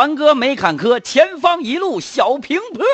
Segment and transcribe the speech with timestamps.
[0.00, 2.86] 凡哥没坎坷，前方一路小平坡。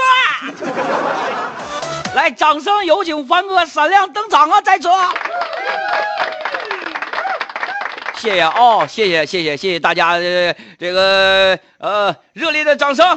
[2.16, 4.60] 来，掌声有请凡哥闪亮登场啊！
[4.60, 4.90] 在车。
[8.16, 13.16] 谢谢啊，谢谢谢谢谢谢大家的这个呃热烈的掌声。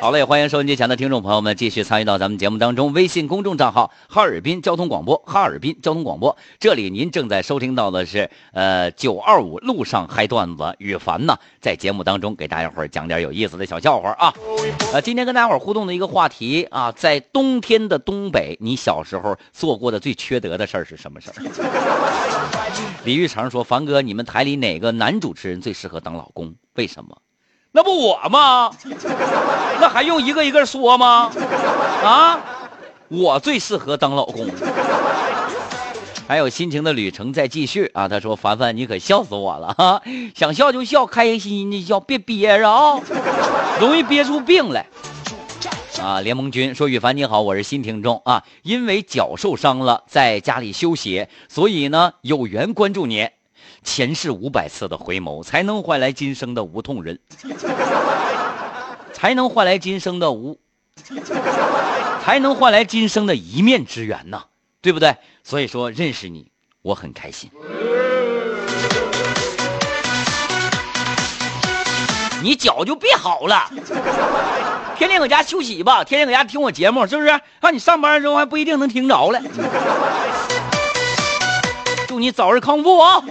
[0.00, 2.92] 好嘞，欢迎收音机前的听众朋友们继续参与到咱们节目当中。
[2.92, 14.32] 微信公众账号哈尔滨交通广播，哈尔滨交通广播，这里您正在收听到的是呃九二五路上嗨段子，羽凡呢在节目当中给大家伙讲点有意思的小笑话啊。
[14.92, 21.42] 呃，今天跟大家伙互动的一个话题啊，在冬天的东北，你小时候做过的最缺德的事儿是什么事儿？
[23.04, 26.54] 李玉成说：“凡哥，你们台里哪个男主持人最适合当老公？
[26.74, 27.20] 为什么？”
[27.78, 28.72] 那不我吗？
[29.80, 31.30] 那还用一个一个说吗？
[32.02, 32.40] 啊，
[33.06, 34.48] 我最适合当老公。
[36.26, 38.08] 还有心情的旅程在继续啊！
[38.08, 40.02] 他说：“凡凡，你可笑死我了哈！
[40.34, 43.00] 想笑就笑，开开心心的笑，别憋着啊，
[43.78, 44.84] 容易憋出病来。”
[46.02, 53.28] 啊，联盟军说：“羽凡你好，我是新听众啊，因为脚受伤了，在家里休息，所以呢有缘关注你。”
[53.82, 57.18] 前世五百次的回眸，才能换来今生的无痛人，
[59.12, 60.58] 才能换来今生的无，
[62.24, 64.44] 才能换来今生的一面之缘呐，
[64.82, 65.16] 对不对？
[65.42, 66.50] 所以说认识你，
[66.82, 67.50] 我很开心。
[72.40, 73.68] 你脚就别好了，
[74.96, 77.40] 天天搁家休息吧，天天搁家听我节目，是不是？
[77.60, 79.40] 让你上班之后还不一定能听着了。
[82.18, 83.22] 祝你早日康复啊！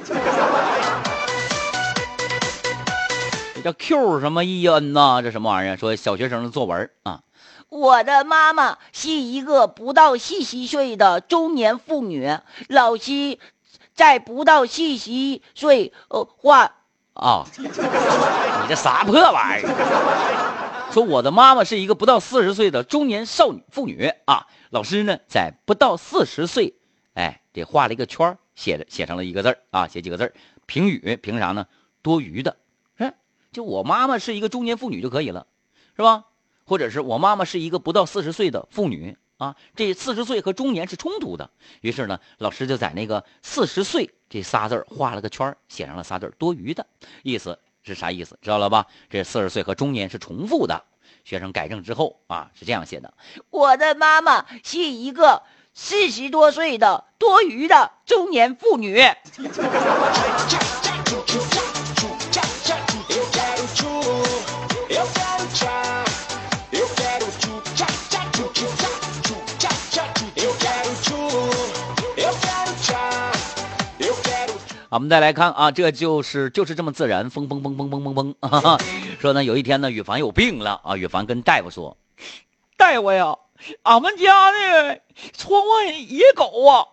[3.53, 5.21] 这叫 Q 什么 E N 呐？
[5.21, 5.75] 这什么玩意儿？
[5.75, 7.19] 说小学生的作文啊。
[7.67, 12.39] 我的妈妈是一个不到四十岁的中年妇女，
[12.70, 13.37] 老师
[13.93, 16.71] 在不到四十岁呃画
[17.11, 17.67] 啊，你
[18.70, 20.92] 这啥破玩意儿？
[20.93, 26.76] 说我的妈妈是一个不到四十岁的中年少女妇女啊，老师呢在不到四十岁，
[27.15, 28.37] 哎，给画了一个圈儿。
[28.58, 30.34] 写的写成了一个字啊，写几个字
[30.66, 31.68] 评语评啥呢？
[32.02, 32.58] 多余的，
[33.52, 35.45] 就我妈妈是一个中年妇女就可以了，
[35.95, 36.26] 是吧？
[36.66, 41.50] 或者是我妈妈是一个不到四十岁的妇女啊，这四十岁和中年是冲突的。
[41.82, 46.86] 于是呢，老师就在那个四十岁这仨字画了个圈写上了仨字多余的，
[47.22, 48.38] 意思是啥意思？
[48.42, 48.88] 知道了吧？
[49.10, 50.84] 这四十岁和中年是重复的。
[51.24, 53.14] 学生改正之后啊，是这样写的：
[53.50, 55.44] 我的妈妈是一个。
[55.80, 58.99] 四十多岁的多余的中年妇女。
[74.89, 78.82] 我们再来看啊，这就是就是这么自然，嘣嘣嘣嘣嘣嘣嘣。
[79.20, 81.95] 说呢，有一天呢，羽凡有病了啊，羽凡跟大夫说
[82.76, 83.36] ：“大夫呀。”
[83.84, 85.02] 俺们家的
[85.34, 86.88] 窗外野狗啊，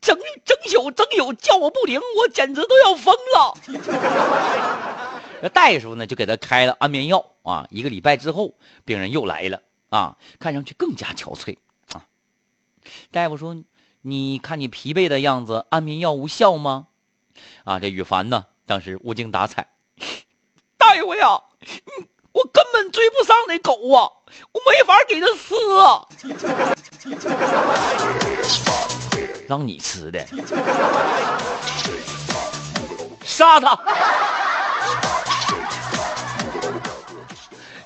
[0.00, 3.54] 整整宿整宿叫我不停，我简直都要疯了。
[5.42, 7.66] 那大夫呢，就给他开了安眠药啊。
[7.70, 8.54] 一个礼拜之后，
[8.84, 9.60] 病人又来了
[9.90, 11.58] 啊，看上去更加憔悴
[11.92, 12.06] 啊。
[13.10, 13.62] 大夫说
[14.00, 16.86] ：“你看你疲惫的样子，安眠药无效吗？”
[17.64, 19.68] 啊，这羽凡呢，当时无精打采。
[20.78, 21.42] 大夫呀。
[22.36, 24.12] 我根本追不上那狗啊！
[24.52, 26.04] 我没法给它吃啊！
[29.48, 30.26] 让你吃的，
[33.24, 33.80] 杀他！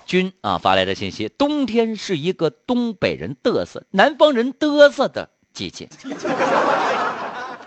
[0.05, 5.89] 君啊发来的信息：冬天是一个东北人嘚瑟、南方人嘚瑟的季节。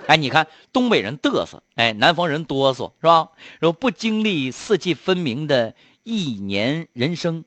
[0.08, 3.30] 哎，你看东北人嘚瑟，哎，南方人哆嗦，是吧？
[3.60, 5.74] 然后不经历四季分明的。
[6.04, 7.46] 一年人生，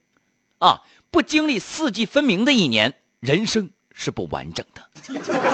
[0.59, 4.83] 啊，不经历四季分明的一年，人生是不完整的。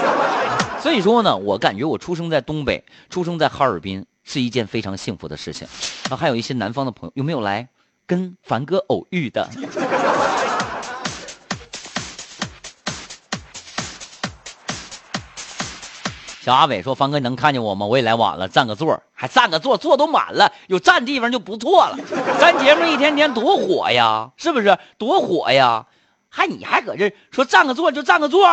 [0.81, 5.67] 所以说呢，我感觉我出生在东北，出生在哈尔滨是一件非常幸福的事情。
[6.09, 7.67] 啊，还有一些南方的朋友有没有来
[8.05, 9.49] 跟凡哥偶遇的？
[16.43, 17.85] 小阿伟说：“方哥，你能看见我吗？
[17.85, 21.97] 我也来晚了，占个座，还占个座，座都满了，有占地方就不错了。
[22.37, 24.77] 咱节目一天天多火呀，是不是？
[24.97, 25.85] 多火呀！
[26.27, 28.45] 还你还搁这说占个座就占个座，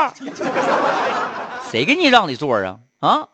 [1.72, 2.78] 谁给你让的座啊？
[3.00, 3.28] 啊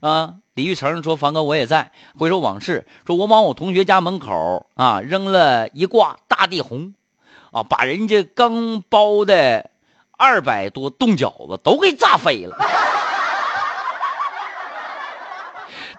[0.00, 1.92] 啊！”李玉成说：“方哥，我也在。
[2.18, 6.94] 回首往事，说我往我同学家门口啊扔了一挂大地红，
[7.52, 9.68] 啊，把人家刚包的
[10.16, 12.56] 二百多冻饺子都给炸飞了。”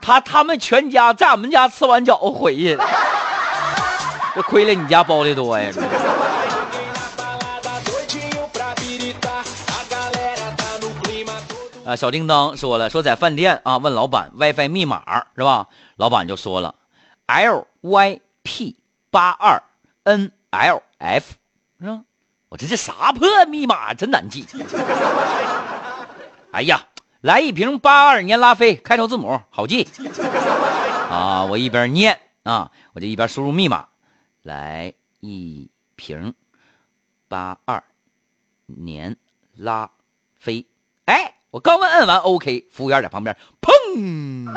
[0.01, 2.86] 他他们全家在俺们家吃完饺子回去了。
[4.36, 5.71] 这亏了你家包的多呀。
[11.83, 15.68] 啊，小叮当说了，说在饭店啊，问老板 WiFi 密码是吧？
[15.98, 16.75] 老板就说了
[17.27, 18.75] ，LYP
[19.09, 19.62] 八二
[20.06, 21.24] NLF
[21.80, 22.01] 是吧？
[22.50, 24.45] 我这这啥破密码，真难记。
[26.53, 26.81] 哎呀，
[27.21, 29.88] 来一瓶八二年拉菲，开头字母好记。
[31.07, 33.85] 啊，我一边念啊，我就一边输入密码，
[34.41, 36.33] 来一瓶
[37.27, 37.83] 八二
[38.65, 39.15] 年
[39.56, 39.91] 拉
[40.39, 40.65] 菲。
[41.06, 44.51] 哎，我刚刚摁完 OK，服务员在旁边，砰，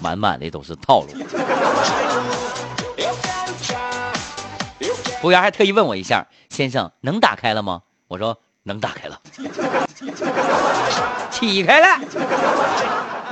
[0.00, 1.08] 满满的都是套路。
[5.20, 9.20] 服务员还特意问我一下：“先生，能打开了吗？”我说：“能打开了，
[11.30, 12.00] 起开了。”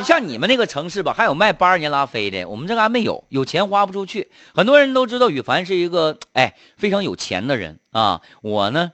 [0.05, 4.31] 像你们那个城市吧，还有卖八二年拉菲的，我们这嘎没有，有钱花不出去。
[4.55, 8.93] 很多人都知道羽凡是一个哎非常有钱的人啊，我呢。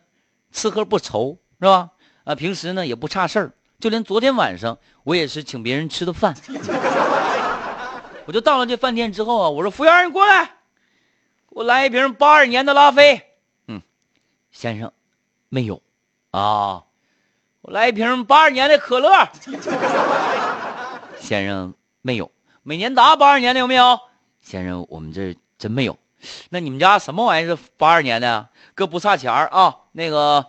[0.51, 1.91] 吃喝不愁是吧？
[2.25, 6.35] 啊，平时呢也不差事儿，就连昨天晚上我也是请别人吃的饭。
[8.25, 10.51] 我就到了这饭店之后啊，我说服务员你过来，给
[11.51, 13.23] 我来一瓶八二年的拉菲。
[13.67, 13.83] 嗯，
[14.51, 14.91] 先生，
[15.51, 15.83] 没有
[16.39, 16.83] 啊。
[17.63, 19.29] 我来一瓶八二年的可乐。
[21.21, 22.31] 先生，没有。
[22.63, 23.99] 美年达八二年的有没有？
[24.41, 25.99] 先生，我们这真没有。
[26.51, 28.49] 那你们家什么玩意是八二年的？
[28.75, 30.47] 哥不差钱啊，那个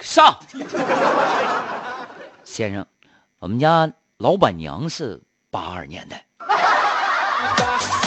[0.00, 0.38] 上
[2.44, 2.86] 先生，
[3.38, 6.16] 我们家老板娘是八二年的。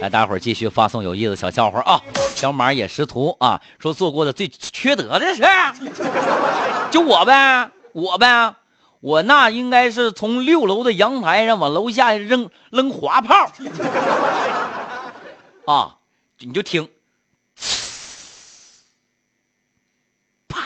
[0.00, 2.02] 来，大伙儿继续发送有意思的小笑话啊！
[2.34, 5.42] 小马也识图啊，说做过的最缺德的事，
[6.90, 8.54] 就我呗，我呗。
[9.00, 13.52] 我那应该是从六楼的阳台上往楼下扔扔滑炮，
[15.66, 15.96] 啊，
[16.38, 16.88] 你就听，
[20.48, 20.60] 啪，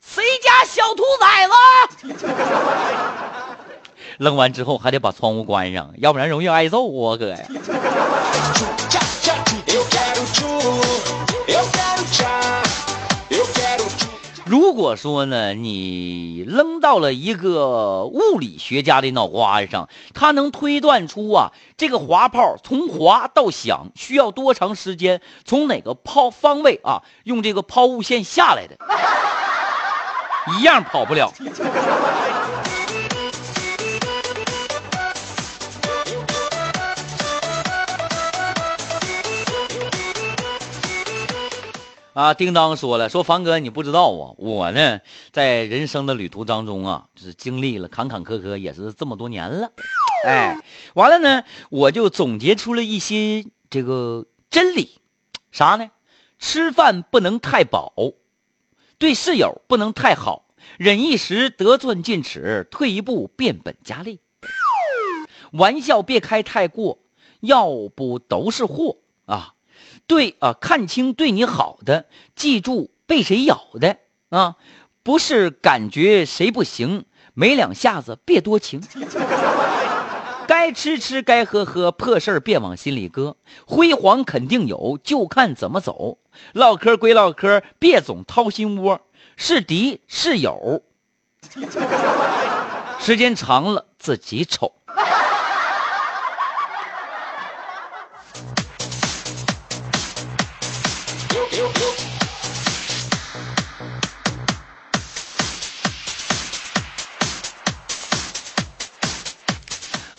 [0.00, 1.52] 谁家小兔崽子？
[4.22, 7.38] 扔完之后还得把窗户关上，要不然容易挨揍啊，哥呀。
[14.44, 28.76] 如果说呢，你扔到了一个物理学家的脑瓜子上，他能推断出啊，这个滑炮从滑到响需要多长时间，从哪个抛方位啊，用这个抛物线下来的，
[30.60, 31.32] 一样跑不了。
[42.14, 45.00] 啊，叮当说了，说凡哥你不知道啊，我呢
[45.30, 49.72] 在人生的旅途当中啊，就是经历了坎坎坷坷，也是这么多年了。
[50.26, 50.60] 哎，
[50.94, 55.00] 完了呢，我就总结出了一些这个真理，
[55.52, 55.90] 啥呢？
[56.38, 57.94] 吃饭不能太饱，
[58.98, 60.44] 对室友不能太好，
[60.76, 64.20] 忍一时得寸进尺，退一步变本加厉。
[65.52, 66.98] 玩笑别开太过，
[67.40, 68.98] 要不都是祸。
[70.12, 72.04] 对啊，看清对你好的，
[72.36, 73.96] 记住被谁咬的
[74.28, 74.56] 啊！
[75.02, 78.82] 不是感觉谁不行，没两下子别多情。
[80.46, 83.38] 该吃吃，该喝喝，破事儿别往心里搁。
[83.66, 86.18] 辉煌肯定有，就看怎么走。
[86.52, 89.00] 唠嗑归唠嗑，别总掏心窝。
[89.38, 90.82] 是敌是友，
[93.00, 94.74] 时间长了自己丑。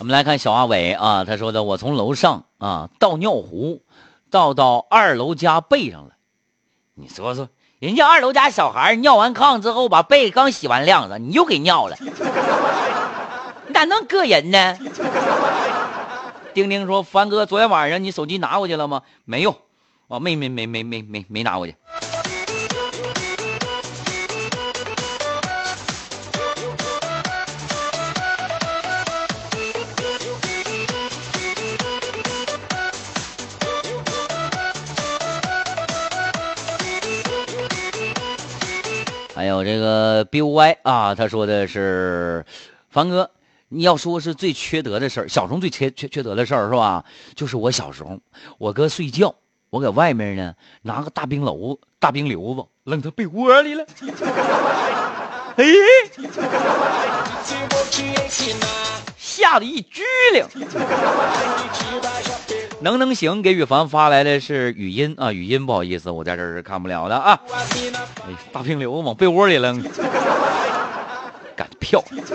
[0.03, 3.83] 我们来看小阿伟啊，他说的：“我从楼上啊倒尿壶，
[4.29, 6.15] 倒到二楼家背上了。
[6.93, 7.47] 你说说，
[7.79, 11.95] 人家二楼家小孩尿完炕之后，把被刚洗完晾着，你又给尿了，
[13.65, 14.77] 你咋能膈人呢？”
[16.53, 19.03] 丁丁说：“凡哥，昨天晚上你手机拿过去了吗？
[19.23, 19.55] 没有，
[20.09, 21.77] 啊，没没没没没没没拿过去。”
[39.63, 42.45] 这个 B O Y 啊，他说的是，
[42.89, 43.31] 凡哥，
[43.69, 47.03] 你要说是最缺德的事儿，小时候最缺缺缺德的事儿是吧？
[47.35, 48.19] 就是我小时候，
[48.57, 49.33] 我哥睡觉
[49.69, 53.85] 我搁外面呢，拿个大冰篓、大冰溜子扔他被窝里了。
[55.55, 55.65] 哎，
[59.17, 60.01] 吓得一激
[60.33, 60.45] 灵。
[62.83, 67.39] 能能行，给雨凡发来的是语音啊，语音不好意思，我在这是看不了的啊。
[68.27, 69.81] 哎，大冰溜子往被窝里扔，
[71.55, 72.25] 干得漂亮。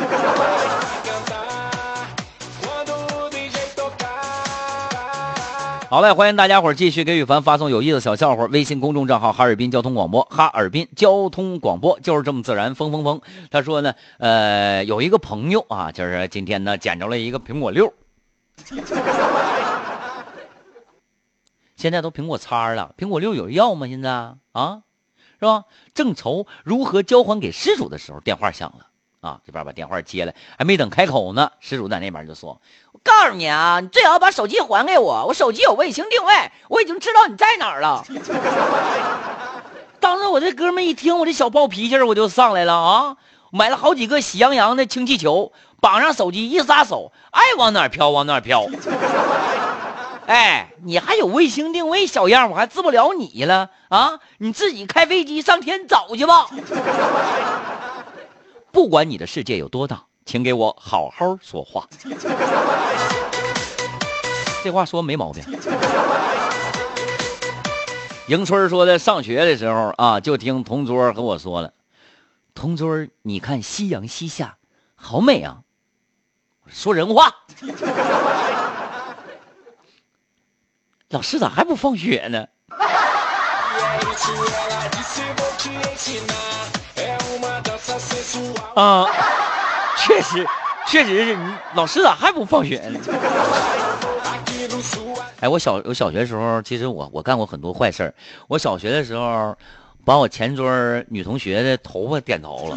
[5.91, 8.47] 好嘞，欢迎大家伙继续给雨凡发送有意思小笑话。
[8.47, 13.21] 微信公众账号哈尔滨交通广播，哈尔滨交通广播就是这么自然，风风风。
[13.51, 17.93] 他说呢，呃，有一个朋友啊，就是今天呢捡着了一个苹果六，
[21.79, 23.87] 现在都苹果叉了，苹果六有人要吗？
[23.87, 24.11] 现在
[24.51, 24.81] 啊，
[25.39, 25.63] 是吧？
[25.95, 28.87] 正愁如何交还给失主的时候，电话响了。
[29.21, 32.61] 啊，这边把电话接了，还没等开口呢，失主在那边就说
[32.93, 38.05] ：“我告诉你啊，你最好把手机还给我，我手机有卫星定位，我已经知道你在哪儿了。
[40.01, 43.17] ”当时我这哥们一听，我这小暴脾气我就上来了啊！
[43.53, 48.67] 买了好几个喜羊羊的氢气球，绑上手机一撒手，爱往哪飘往哪飘。
[50.29, 54.21] 哎，你还有卫星定位，小样，我还治不了你了啊！
[54.37, 56.47] 你自己开飞机上天找去吧。
[58.71, 61.89] 不管你的世界有多大，请给我好好说话。
[64.63, 65.43] 这话说没毛病。
[68.27, 71.73] 迎春说的，上学的时候啊，就听同桌和我说了
[72.55, 74.59] ：“同桌，你看夕阳西下，
[74.95, 75.61] 好美啊。”
[76.69, 77.35] 说人话。
[81.11, 82.47] 老师咋还不放学呢？
[88.75, 89.07] 啊，
[89.97, 90.47] 确实，
[90.87, 93.01] 确实是你老师咋还不放学呢？
[95.41, 98.13] 哎，我小我小学时候，其实我我干过很多坏事
[98.47, 99.57] 我小学的时候，
[100.05, 100.71] 把我前桌
[101.09, 102.77] 女同学的头发点着了，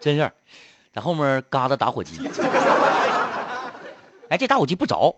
[0.00, 0.32] 真事，
[0.92, 2.28] 在后面嘎达打火机。
[4.30, 5.14] 哎，这打火机不着，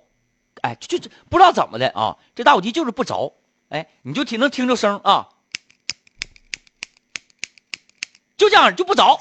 [0.63, 3.33] 哎，就就不知道怎么的啊，这打火机就是不着。
[3.69, 5.29] 哎，你就听能听着声啊。
[8.37, 9.19] 就这样就不着，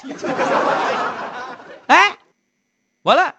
[1.88, 2.18] 哎，
[3.04, 3.36] 完了，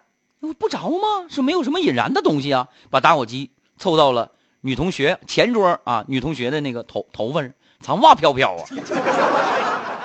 [0.59, 1.27] 不着吗？
[1.29, 2.69] 是没有什么引燃的东西啊？
[2.89, 8.65] 把打火机凑到了女同学前桌啊，女同学的那个头头发上，长发飘飘啊，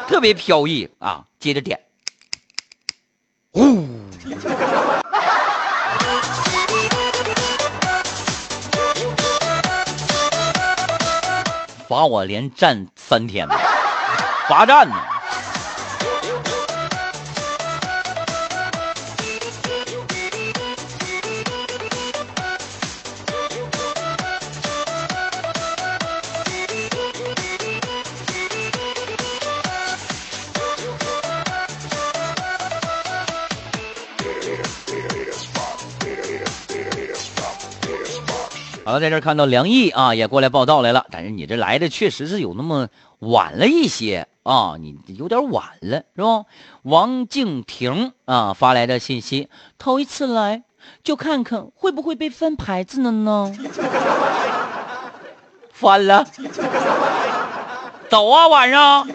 [0.10, 1.26] 特别飘逸啊。
[1.40, 1.80] 接着点，
[3.52, 3.88] 呼，
[11.92, 13.46] 罚我连站三天，
[14.48, 14.96] 罚站呢。
[38.92, 41.06] 然后，在这看到梁毅啊，也过来报道来了。
[41.12, 46.44] 但是你这来的确实是有那么晚了一些啊，你有点晚了，是吧？
[46.82, 50.64] 王静婷啊发来的信息，头一次来
[51.06, 53.56] 就看看会不会被翻牌子了呢？
[55.72, 56.28] 翻了，
[58.10, 59.08] 走啊，晚上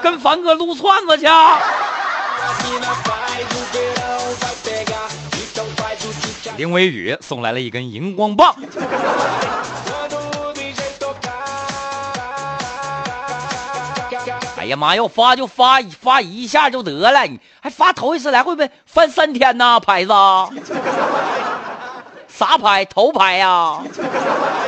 [0.00, 1.26] 跟凡哥撸串子去。
[6.56, 8.54] 林伟宇送来了一根荧光棒。
[14.56, 14.94] 哎呀妈！
[14.96, 19.78] 要发就发发一下就得了，你还发头一次来会不会翻三天呢？
[19.80, 20.12] 牌子？
[22.28, 22.84] 啥牌？
[22.86, 23.82] 头牌呀？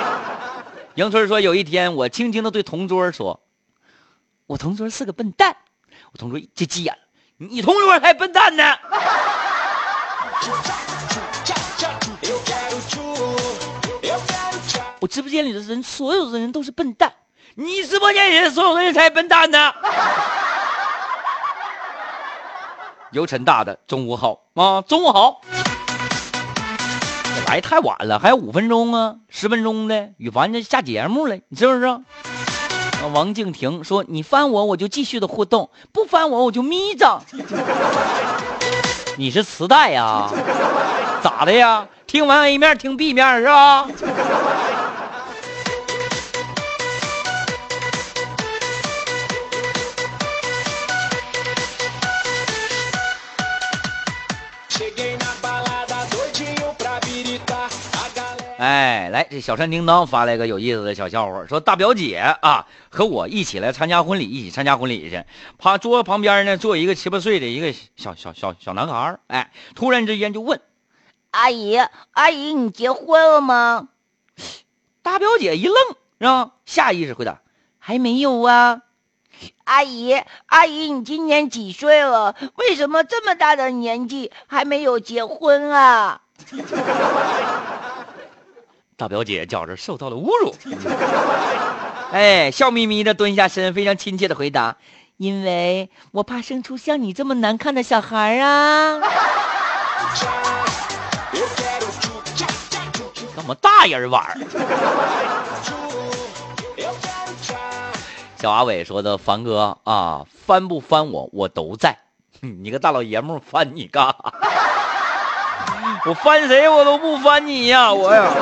[0.96, 3.40] 迎春说：“有一天，我轻轻的对同桌说，
[4.46, 5.56] 我同桌是个笨蛋。
[6.12, 7.00] 我同桌就急眼了，
[7.38, 8.64] 你同桌还笨蛋呢？”
[15.06, 17.12] 我直播间里的人，所有的人都是笨蛋。
[17.54, 19.72] 你直播间里的所有的人才笨蛋呢。
[23.12, 25.42] 油尘大的，中午好啊，中午好。
[27.46, 30.08] 来太晚了，还有五分钟啊，十分钟的。
[30.16, 31.86] 羽凡这下节目了，你是不是？
[33.12, 37.22] 王静婷说：“你翻我，我就继续的互动；不翻我，我就眯着。”
[39.16, 40.28] 你是磁带呀？
[41.22, 41.86] 咋的呀？
[42.08, 43.86] 听完 A 面听 B 面是吧？
[58.58, 65.24] 哎，来，这小山叮当发来个有意思的小笑话，说大表姐啊和我一起来参加婚礼，一起参加婚礼去。
[65.58, 70.60] 趴桌旁边呢坐一个七八岁的一个小小小小男孩哎，突然之间就问
[71.32, 71.76] 阿姨
[72.12, 73.88] ：“阿姨，你结婚了吗？”
[75.02, 75.76] 大表姐一愣，
[76.18, 76.52] 是吧？
[76.64, 77.42] 下意识回答
[77.78, 78.80] ：“还没有啊。”
[79.64, 80.14] 阿姨，
[80.46, 82.34] 阿姨，你今年几岁了？
[82.56, 86.20] 为什么这么大的年纪还没有结婚啊？
[88.96, 90.54] 大表姐觉着受到了侮辱，
[92.12, 94.76] 哎，笑眯眯的蹲下身，非常亲切的回答
[95.18, 98.98] ：“因为我怕生出像你这么难看的小孩啊。
[103.36, 104.40] ”怎么大人玩？
[108.46, 111.98] 小阿伟说的：“凡哥啊，翻不翻我，我都在。
[112.62, 114.14] 你个大老爷们翻你干啥？
[116.06, 118.30] 我翻谁我都不翻你呀，我呀。”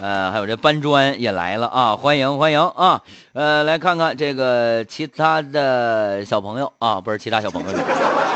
[0.00, 1.96] 呃，还有这搬砖也来了啊！
[1.96, 3.02] 欢迎欢迎啊！
[3.32, 7.78] 呃，来看看这个其他的小朋友啊，不是其他小朋友，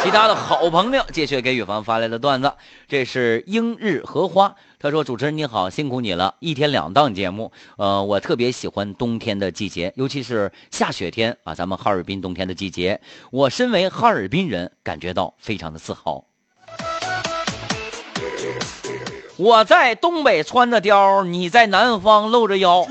[0.03, 2.53] 其他的好朋友，继续给雨凡发来的段子。
[2.89, 7.53] 这是英日荷花，他说：“主持人你好，辛苦你了，一天两档节目。
[7.77, 12.99] 呃，我特别喜欢冬天的季节，尤其是下雪天啊，咱们哈尔滨冬天的季节，
[13.31, 16.25] 我身为哈尔滨人，感觉到非常的自豪。”
[19.37, 22.87] 我在东北穿着貂，你在南方露着腰，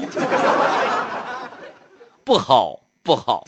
[2.24, 3.48] 不好不好。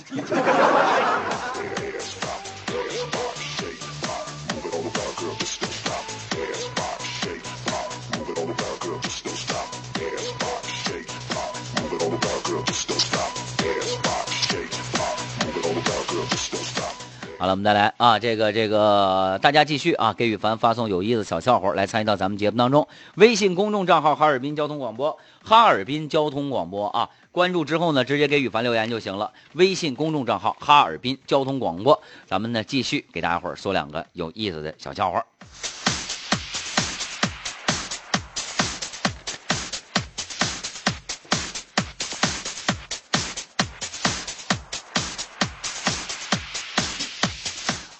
[17.42, 18.20] 好了，我们再来啊！
[18.20, 22.88] 这个这个，大家继续啊，给羽凡发送有意思小笑话来参与到咱们节目当中。
[23.16, 29.32] 微信公众账号哈尔滨交通广播，哈尔滨交通广播啊，关注之后呢，直接给羽凡留言就行了。
[29.54, 35.26] 微信公众账号哈尔滨交通广播，咱们呢继续给大家伙说两个有意思的小笑话。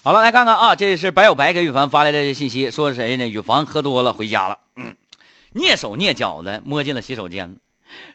[0.04, 3.28] 好了，来看看啊，这是白小白给羽凡发来的信息，说谁呢？
[3.28, 4.96] 羽凡喝多了回家了，嗯，
[5.54, 7.58] 蹑手蹑脚的摸进了洗手间，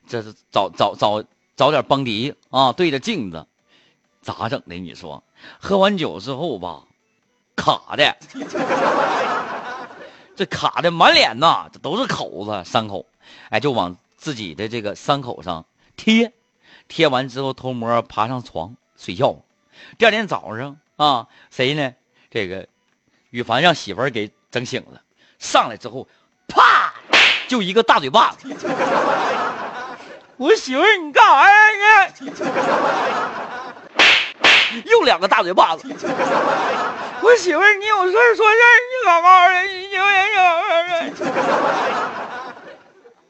[0.05, 1.23] 这是找找找
[1.55, 3.47] 找点邦迪啊，对着镜子，
[4.21, 4.75] 咋整的？
[4.75, 5.23] 你说，
[5.61, 6.83] 喝完酒之后吧，
[7.55, 8.17] 卡的，
[10.35, 13.05] 这卡的满脸呐，这都是口子，伤口，
[13.49, 16.33] 哎，就往自己的这个伤口上贴，
[16.89, 19.37] 贴完之后偷摸爬上床睡觉，
[19.97, 20.75] 第二天早上。
[20.97, 21.93] 啊，谁呢？
[22.29, 22.67] 这个
[23.29, 25.01] 羽凡让媳妇儿给整醒了，
[25.39, 26.07] 上来之后，
[26.47, 26.93] 啪，
[27.47, 28.49] 就一个大嘴巴子。
[30.37, 32.11] 我媳妇儿，你干啥呀？
[34.73, 35.87] 你又两个大嘴巴子。
[37.21, 40.41] 我媳妇儿，你有事说事儿，你好好的，你有人有
[40.83, 41.13] 人。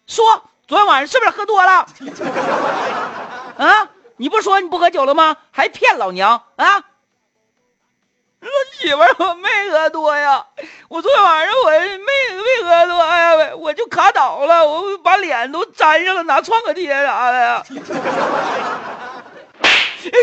[0.08, 1.86] 说，昨天晚上是不是喝多了？
[3.58, 5.36] 啊，你不说你不喝酒了吗？
[5.51, 6.84] 还骗老娘啊？
[8.77, 10.45] 我媳妇儿，我没喝多呀，
[10.87, 17.63] 我昨天晚上我没没喝多呀，我就卡倒了，我把脸都粘上了，拿创可贴啥的呀。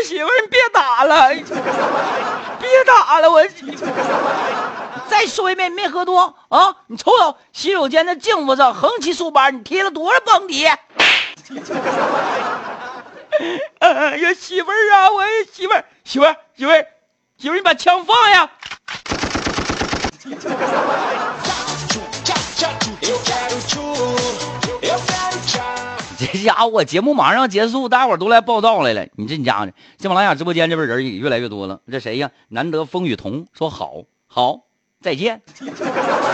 [0.05, 3.45] 媳妇儿，你别打了，别打了，我。
[5.07, 6.75] 再说一遍，没喝多啊？
[6.87, 10.65] 你瞅瞅洗手间的镜子上，横七竖八，你贴了多少蹦迪？
[13.79, 16.87] 哎呀，媳妇儿啊，我媳妇儿，媳妇儿，媳妇儿。
[17.37, 18.49] 媳妇，你把枪放下！
[26.17, 29.05] 这家伙，我节目马上要结束，大伙都来报道来了。
[29.17, 29.67] 你这家伙，
[29.99, 31.81] 喜马拉雅直播间这边人也越来越多了。
[31.91, 32.31] 这谁呀？
[32.47, 34.61] 难得风雨同说好好
[35.01, 35.41] 再见。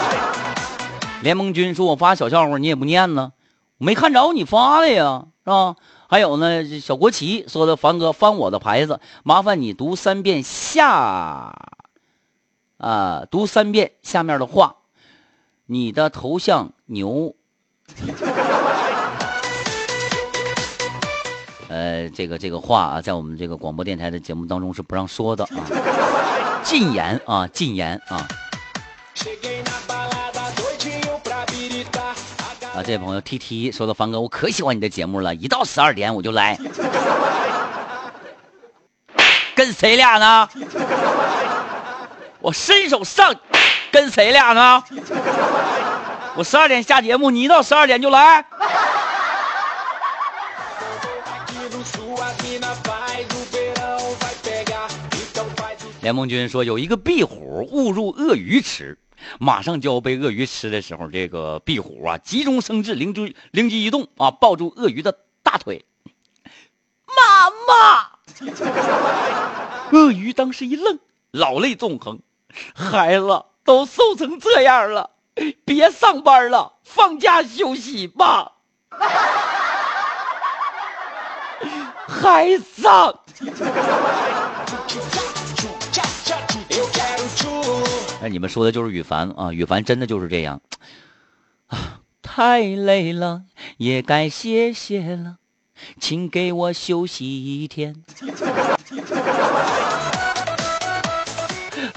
[1.24, 3.32] 联盟军说：“我发小笑话，你也不念呢，
[3.80, 5.76] 我没看着你发的呀，是吧？”
[6.12, 11.56] 还有呢，小国旗说的凡哥翻我的牌子，麻烦你读三遍下，
[12.78, 14.76] 啊，读三遍下面的话，
[15.68, 17.34] 你的头像牛，
[21.70, 28.28] 呃，这个这个话啊，在我们这个广播电台的节目当中是不让说的啊，禁言啊，禁言啊。
[32.82, 36.58] 啊，这位朋友 T T 说的，方哥，我可喜欢你的节目了，一到十二点我就来。
[39.54, 40.50] 跟谁俩呢？
[42.42, 43.36] 我伸手上
[43.92, 44.84] 跟谁俩呢？
[46.36, 48.44] 我十二点下节目，你一到十二点就来。
[56.02, 58.98] 联盟军说，有一个壁虎误入鳄鱼池，
[59.40, 65.86] 马上就要被鳄鱼吃的时候，这个壁虎啊急中生智，灵机灵机一动啊，抱住鳄鱼的大腿。
[67.08, 68.10] 妈妈，
[69.92, 71.00] 鳄鱼当时一愣，
[71.32, 72.20] 老泪纵横，
[72.74, 75.10] 孩子都瘦成这样了，
[75.66, 78.54] 别上班了，放假休息吧。
[82.08, 82.88] 孩子。
[88.22, 89.52] 哎，你们说的就是羽凡啊！
[89.52, 90.62] 羽凡真的就是这样
[91.66, 92.02] 啊！
[92.22, 93.42] 太累了，
[93.78, 95.38] 也该歇歇了，
[96.00, 97.96] 请给我休息一天。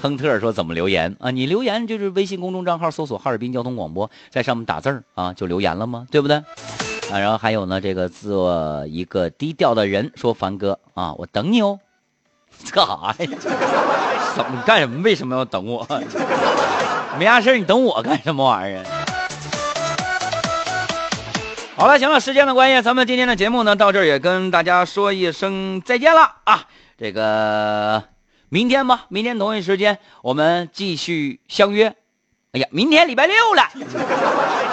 [0.00, 1.30] 亨特说怎么留言啊？
[1.30, 6.06] 你留言就是微信公众账号搜索哈尔滨交通广播，在上面打字儿啊，就留言了吗？
[6.10, 6.36] 对不对？
[6.38, 11.80] 啊，然后还有呢，这个做一个低调的人说凡哥啊，我等你哦。
[12.72, 13.28] 干啥呀？
[14.34, 15.02] 怎么干什么？
[15.02, 15.86] 为什么要等我？
[17.18, 18.84] 没啥事你等我干什么玩意儿？
[21.76, 26.64] 好了，行了，时间的关系，咱们今天的节目呢，到这儿也跟大家说一声再见了啊！
[26.96, 28.04] 这个
[28.48, 31.94] 明天吧，明天同一时间我们继续相约。
[32.52, 34.63] 哎呀，明天礼拜六了。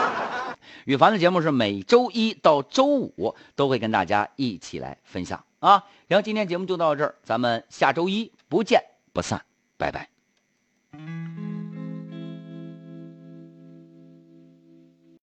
[0.85, 5.85] 羽凡的节目是每周一到周五都会跟大家一起来分享啊。
[6.07, 9.43] 然后今天节目就到这儿，咱们下周一不见不散，
[9.77, 10.20] 拜拜。